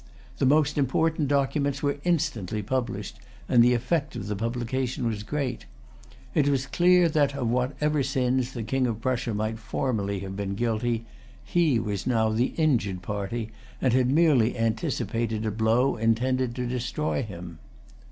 [0.39, 5.67] The most important documents were instantly published, and the effect of the publication was great.
[6.33, 10.55] It was clear that, of whatever sins the King of Prussia might formerly have been
[10.55, 11.05] guilty,
[11.43, 17.21] he was now the injured party, and had merely anticipated a blow intended to destroy
[17.21, 17.59] him.